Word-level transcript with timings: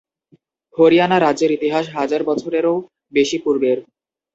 হরিয়ানা 0.77 1.17
রাজ্যের 1.19 1.51
ইতিহাস 1.51 1.85
হাজার 1.95 2.21
বছরের-ও 2.23 2.73
বেশি 3.13 3.37
পূর্বের। 3.43 3.77